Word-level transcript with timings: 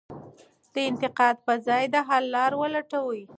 د 0.73 0.75
انتقاد 0.89 1.35
په 1.45 1.53
ځای 1.67 1.83
د 1.93 1.95
حل 2.07 2.23
لار 2.35 2.51
ولټوئ. 2.61 3.23